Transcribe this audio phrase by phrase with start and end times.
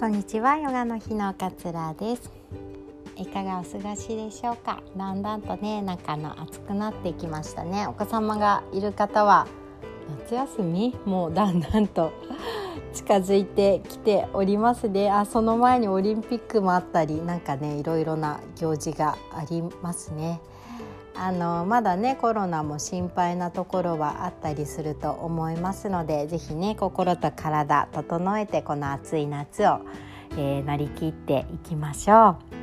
[0.00, 0.56] こんにちは。
[0.56, 2.30] ヨガの日のかつらです。
[3.16, 4.82] いかがお過ごしでしょうか？
[4.96, 7.86] だんだんとねなんかの暑くなってきましたね。
[7.86, 9.46] お子様がいる方は
[10.24, 10.96] 夏休み？
[11.04, 12.12] もうだんだんと
[12.94, 15.10] 近づいてきておりますね。
[15.10, 20.40] あその前にオリンピックもあったりなんかねいろいろな行事がありますね。
[21.22, 29.80] あのまだねコロナも心配なところはあったりすると思いますので是非ね心と体整えてこの暑い夏を、
[30.38, 32.59] えー、乗り切っていきましょう。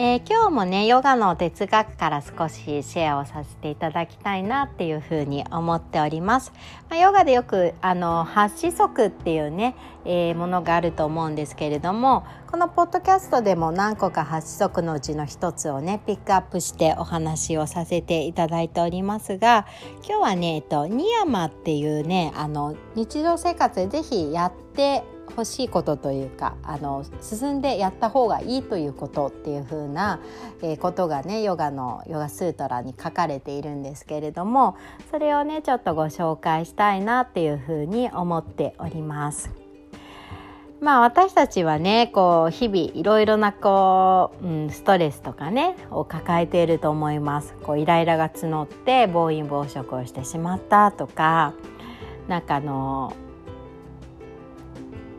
[0.00, 6.52] えー、今日もねヨガの哲学から少しシェアをさせていただきたいなっていうふうに思っております。
[6.88, 9.74] まあ、ヨガでよくあの八子則っていうね、
[10.04, 19.66] えー、ものがあると思うんですけれどもこのポッドキャストでも何個か八子則のうちの一つをねピックアップしてお話をさせていただいておりますが
[20.08, 30.20] 今日はね、えっと、ニヤマっていうねあの日常生活でぜひやって欲しいことというかあの進んでやった方がいいということっていう風な、
[30.62, 34.76] えー、ことがねヨガのヨガスートラに書かれているんですけれども
[35.10, 39.50] それをねちょっとご紹介したいなっていう風に思っております。
[40.80, 47.54] まあ私たちはねこう日々いろいろなこう、うん、ストレスとかねを抱えていると思います。
[47.64, 51.54] こうイライラが募って暴飲暴食をしてしまったとか
[52.28, 53.12] なんかあの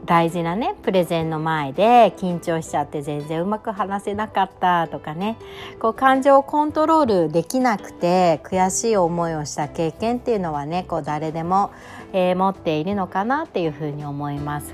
[0.09, 5.37] 大事なねプレゼンの前で緊張しちゃって全然うまく話せなかったとかね
[5.79, 11.71] こう感情をコントロールできなくて悔しい思いをした経験っていうのはねこう誰でも、
[12.11, 14.73] えー、持っているのかなっていうふうに思います。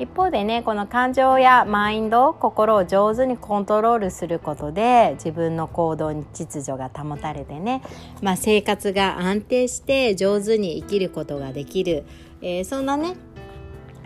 [0.00, 7.82] 一方でねこの感情やマインド心を上手にコントロールすることで自分の行動に秩序が保たれてね、
[8.20, 12.04] まあ、生活が安定して上手に生きることができる、
[12.40, 13.14] えー、そんなね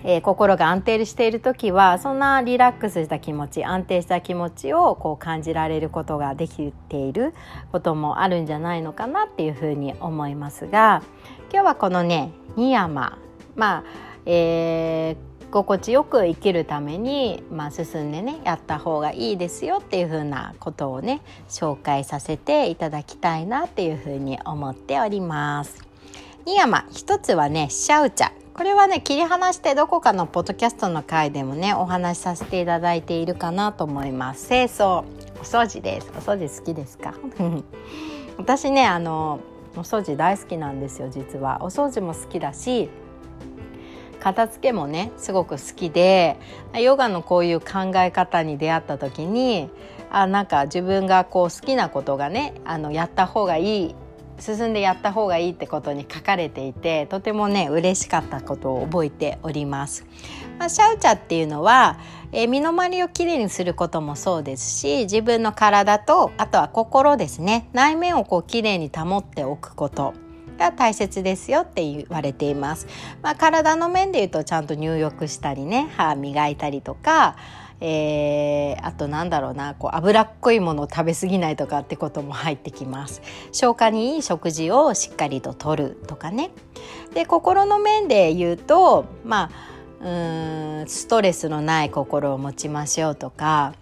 [0.08, 7.34] えー、心が安定している時はそんなリラックスした気持ち安定した気持ちをこう感じられることができている
[7.72, 11.02] こともあるんじゃないのかなっていうふうに思いますが
[11.52, 13.18] 今日はこのねニヤマ
[13.56, 13.84] まあ、
[14.26, 25.84] えー、心地よく生きるために、まあ、進んでねやった方がいいですよっていうふうなことをね紹介させていただきたいなっていうふうに思っております。
[26.44, 34.48] ニヤマ一つはねシャウチャこれはね切り離してどこかのポッドキャストの回でもねお話しさせていただいているかなと思います。
[34.48, 35.04] 清掃。
[35.38, 36.10] お掃除です。
[36.16, 37.12] お掃除好きですか？
[38.38, 39.40] 私ねあの
[39.76, 41.58] お掃除大好きなんですよ実は。
[41.60, 42.88] お掃除も好きだし
[44.20, 46.38] 片付けもねすごく好きで
[46.74, 49.68] ヨガのこういう考え方に出会った時に
[50.10, 53.94] あなんか自分がこう好きなことがねあのやった方がいい
[54.38, 60.06] 進んでやった方がいいってことに書かれていてとてもね嬉しかったことを覚えております。
[60.58, 61.98] まあ、シャウチャっていうのは、
[62.32, 70.14] えー、身の回りをきれいにすることもそうですし自分の体とあとは心ですね内面をこうきれいに保っておくこと
[70.58, 72.86] が大切ですよって言われています。
[73.22, 77.36] まあ、体の面で言うとちゃんと入浴したりね歯磨いたりとか
[77.80, 83.22] えー、あとなんだろうなこう脂っこいものを食べ過ぎないとかってことも入ってきます。
[83.52, 86.50] 消化にいい食事をしっかりととるとかね。
[87.14, 89.76] で心の面で言うとまあ
[90.06, 93.74] うんストレスのない心を持ちましょうとか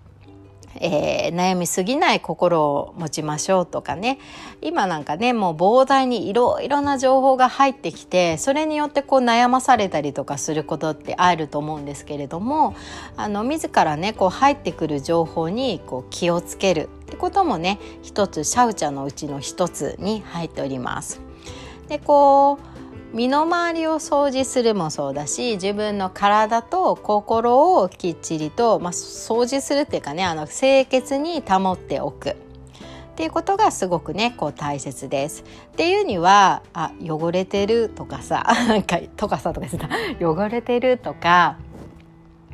[0.81, 4.19] えー、悩みすぎない心を持ちましょうとかね
[4.61, 12.75] 今なんかねもう膨大にいろいろな情報が入ってきてそれによってこう悩まされたりとかすることってあると思うんですけれども
[13.17, 21.21] あの自らねこう入ってくる情報にこう気をつけるってこともね一つシャウチャのうちの一つに入っております。
[21.89, 22.75] でこう
[23.15, 32.37] 身の回りを掃除するもそうだし自分の体と心をきっちりと、まあ、掃除するっていうかねあの清潔に保っておくっ
[33.17, 35.45] ていうことがすごくねこう大切です。
[35.73, 39.79] っていうにはあ汚れてるとかさ なんかとかさとかさ
[40.21, 41.57] 汚れてるとか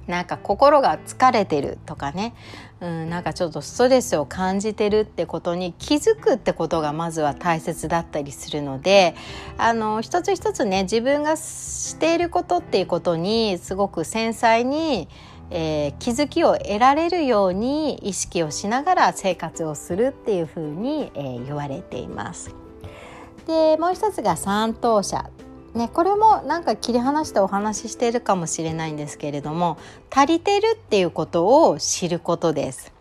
[0.06, 2.34] なんか心が疲れてるとかね、
[2.80, 9.14] うん、なんかちょっとストレスを感じてるってことに気づくってことがまずは大切だったりするので
[9.58, 15.08] あの一つ一つね自分がしていることっていうことにすごく繊細に、
[15.50, 22.54] えー、気づきを得られるように意識をしながら生活をするっていうふうに、えー、言われています。
[23.46, 25.28] でもう一つが三等者
[25.74, 29.78] ね、これもなんか切り離してお話ししているかもしれないんですけれども
[30.10, 32.92] 足りてるっていうことを知ることです。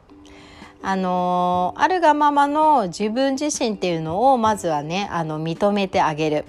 [0.82, 6.46] あのあるがままの自分自身っていうのをまずはねあの認めてあげる。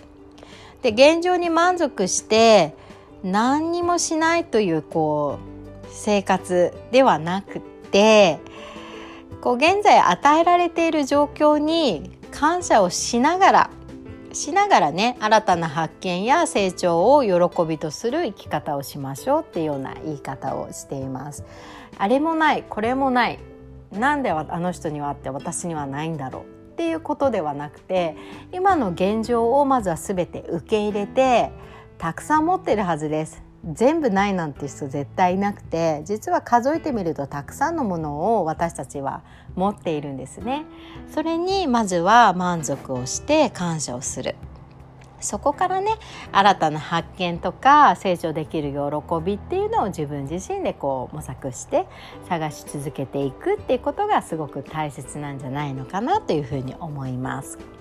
[0.82, 2.74] で現状に満足して
[3.22, 5.38] 何にもしないというこ
[5.82, 8.38] う生活ではなくて
[9.40, 13.70] こう現在与えられている状況に感謝をしながら
[14.32, 21.44] しながらね新たな発見や成長を喜びとする生き方をしましょうっていうような言い方をしています。
[21.98, 23.38] あれもないこれもない
[23.92, 28.16] なんであの人にはあって私にはないんだろうっていうことではなくて
[28.52, 31.50] 今の現状をまずは全て受け入れて
[31.98, 39.22] たくさん持ってるはずです全部ないなんて人絶対いなくて実は数えてみるとたくさんのものを私たちは
[39.54, 40.64] 持っているんですね
[41.12, 44.36] それにまずは満足をして感謝をする
[45.20, 45.98] そこからね
[46.32, 48.78] 新たな発見とか成長できる喜
[49.22, 51.86] びっていうのを自分自身でこう模索して
[52.28, 57.79] 探し続けていくっていうことがすごく大切なんじゃないのかなというふうに思います。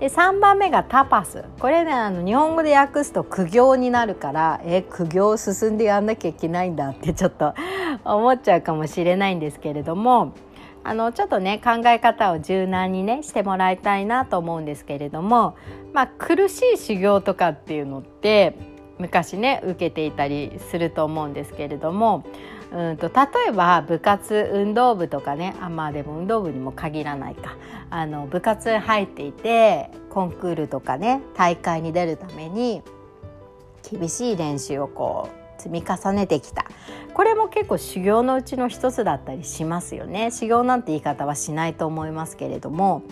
[0.00, 1.44] で3番目がタパス。
[1.58, 7.52] これねあの日本語で訳すと苦行になるからえ苦行進んでやんなきゃいけないんだってちょっと
[8.04, 10.32] 思っちゃうかもしれないんですけれども
[10.84, 15.54] あのちょっとね考え方を柔軟にねしてもらいたいなと思うんですけれども、
[15.92, 18.56] まあ、苦しい修行とかっていうのって
[18.98, 22.24] 昔ね受けていたりすると思うんですけれども
[22.72, 27.56] うんと例えば部活運動部とかねあまあでも運動部にも限らないか。
[27.90, 32.82] あの部活入っていてコンクールとかね大会に出るために
[33.90, 35.28] 厳しい練習をこ
[35.58, 36.64] う積み重ねてきた。
[37.12, 40.30] これも結構修行のうちの一つだったりしますよね。
[40.30, 43.02] 修行なんて言い方はしないと思いますけれども。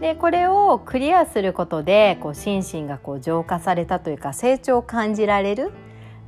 [0.00, 5.70] でこれをクリアすることでこう心身がこう浄化されたというか成長を感じられる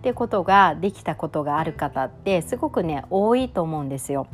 [0.06, 4.28] ってことができたことがある方ってすごくね多いと思うんですよ。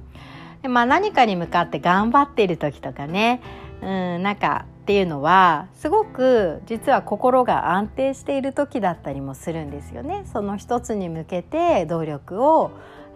[0.61, 3.41] でまあ、何かに向かって頑張っている時とかね
[3.81, 10.25] うんなんかっていうのはすごく実は心が安定している時だったりもするんですよね。
[10.31, 12.71] その一つに向けて努力を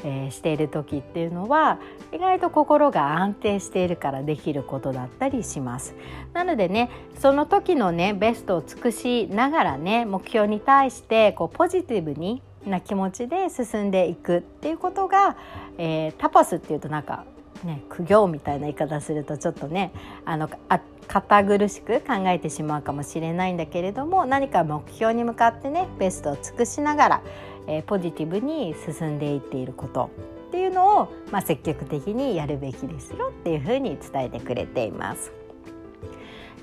[0.05, 1.79] えー、している時っていうのは
[2.13, 5.95] 意外と心が安定しているからできることだったりします。
[6.33, 15.37] なのでねその時のねベストを尽くしながらね目標に対してこうポジティブにな気持ちで進んでいくっていうことが、
[15.79, 17.25] えー、タパスっていうとなんか
[17.65, 19.93] ね苦行みたいな言い方するとちょっとね
[20.25, 27.23] あのあ堅苦しく考えてしまうかもしれないんだけれども何か目標に向かってねベストを尽くしながら
[27.67, 30.11] えー、ポジティブに進んでいっていること
[30.49, 35.33] っていうのを、まあ、積極的にやるべきですよっていうふうに伝えてくれています。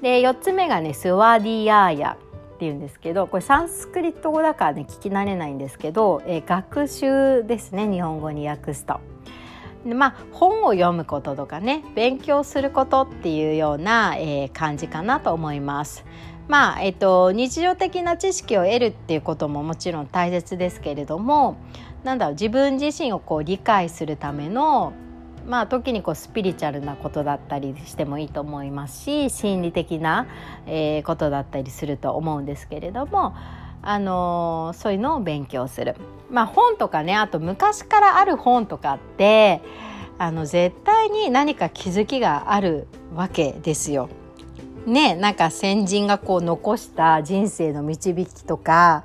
[0.02, 2.18] で4つ目がねスワディアーヤ
[2.64, 9.02] っていうんですけどこれサンスクリット語だからね聞き慣れないんですけど、えー、学習ですね日本語に訳すと。
[9.86, 16.06] でまあ、本を読むこととかね勉強することっていうような、えー、感じかなと思います。
[16.48, 21.58] まあえっと、日常的な知識を得るっていうことももちろん大切ですけれども
[22.06, 24.94] なんだろう自分自身をこう理解するための
[25.48, 30.28] まあ時にこうスピリチュアルなことだったりしてもいいと思いますし心理的な、
[30.66, 33.36] えー、ことだったりすると思うんですけれども、
[33.82, 35.96] あのー、そういうのを勉強する。
[36.32, 39.62] まあ、本とかねあと昔からある本とかって
[40.18, 44.10] あの絶対に何か気づきがあるわけですよ。
[44.86, 49.04] ねなんか先人がこう残した人生の導きとか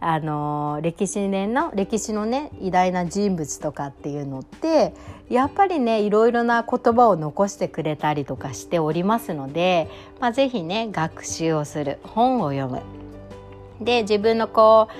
[0.00, 4.92] あの歴史年の歴史のね偉大な人物とかっていうのって
[5.30, 9.88] やっぱりねいろいろな言葉を残してくれたりとかしておりますので、
[10.20, 12.82] まあ、是非ね学習をする本を読む。
[13.80, 14.94] で自分のこう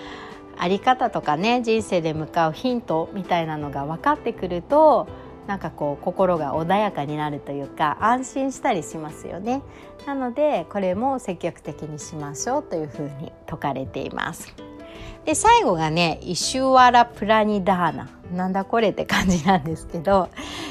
[0.58, 5.06] あり方とかね人生で向かうヒントみたいなのが分かってくると
[5.46, 9.62] なんかこう心が穏やかになるというか安心したりしますよね
[10.06, 14.65] なのでこれも積極的にしましょうというふうに説かれています
[15.26, 20.30] で最後がねイシュワラ・プラニダーナなんだこれって感じなんですけど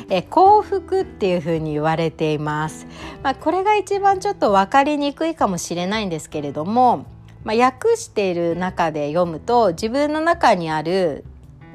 [0.09, 2.87] え幸福っていうふうに言われています、
[3.21, 7.05] まあ、これが一番ちょっと分かりにくいかもしれないんですけれども
[7.45, 11.23] まあ、訳している中で読むと自分の中にある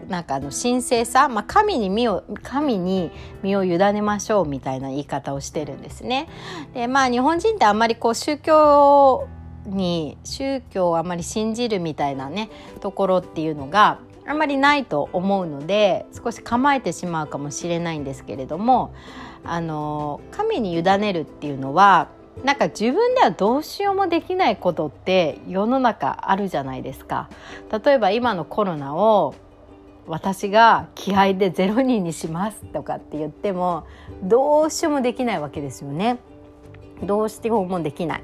[0.09, 3.13] なんかあの神聖さ、まあ、神に身を神に
[3.45, 6.29] 身を委ねましょうみたいな言い方をしてるんですね。
[6.75, 9.29] でまあ日本人ってあんまりこう宗教
[9.71, 12.51] に宗教をあまり信じるみたいなね
[12.81, 18.95] ところっていうのがあんまりないと思うので少し構えてしまうかもしれないんですけれども
[19.45, 22.09] あの神に委ねるっていうのは
[22.45, 27.29] なんか自分ではどうしようもできないことって世の中あるじゃないですか。
[27.85, 29.35] 例えば今のコロナを
[30.07, 33.87] 私が気合で0人にしますとかって言っても
[34.23, 36.19] どうしようもできないわけですよね。
[37.03, 38.23] どうしてもできない。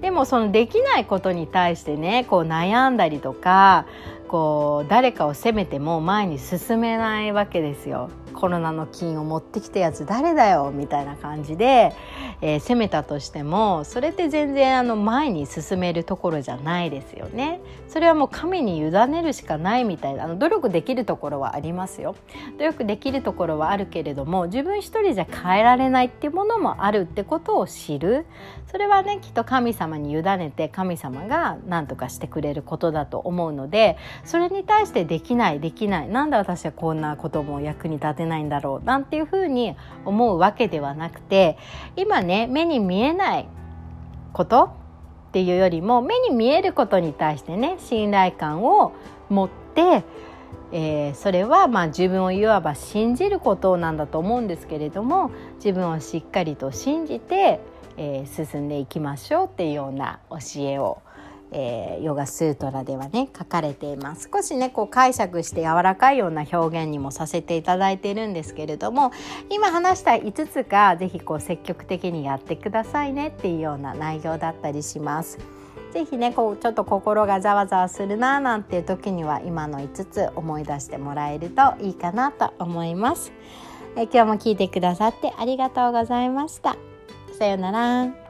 [0.00, 3.86] でもそのできないことに対してねこう悩んだりとか
[4.28, 8.10] こう誰かを責めても前に進めないわけですよ。
[8.32, 11.92] コロナの金を持ってきたやつ誰だよみたいな感じで、
[12.40, 17.60] えー、攻めたとしてもそれって全然あの前に進めるところじゃないですよね。
[17.88, 22.14] それはもう神に委ねるしかないみたいなあの努力できるところはありますよ。
[22.58, 28.26] 努力できるところはあるけれども自分一人じゃ変えられないっていうものもあるってことを知る
[28.70, 41.56] それはねきっと神様に委ねて神様が何とかしてくれることだと思うのでそれに対してできないできないなんで私はこんなことも役に立てないんだろうなんていうふうに思うわけではなくて
[41.96, 43.48] 今ね目に見えない
[44.32, 44.70] こと
[45.30, 48.92] っていうよりも目に見えることに対してね信頼感を
[49.28, 50.04] 持って、
[50.72, 57.60] えー、それはまあ自分をいわば信じることなんだと思うんですけれども自分をしっかりと信じて、
[57.96, 61.00] えー、進んでいきましょうっていうような教えを
[61.52, 69.12] えー、ヨガスートラではね書かれています少しねこう解釈して柔らかいような表現にもさせていただいているんですけれども
[69.50, 75.38] 今話した5つが是非こう積極的にやってくださいねっていうような内容だったりします。
[75.92, 83.32] ぜひねこうちょっと心がざわざわするななんていう時には今の5つ思い出してもらえるといいかなと思います。
[83.96, 86.76] え今日も聞いてくださってありがとうございました。
[87.36, 88.29] さようなら。